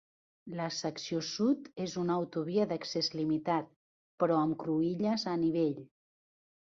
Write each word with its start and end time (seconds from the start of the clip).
La 0.59 0.67
secció 0.75 1.17
sud 1.25 1.67
és 1.83 1.97
una 2.03 2.15
autovia 2.21 2.65
d'accés 2.71 3.09
limitat, 3.19 3.67
però 4.23 4.39
am 4.47 4.55
cruïlles 4.65 5.27
a 5.33 5.35
nivell. 5.43 5.77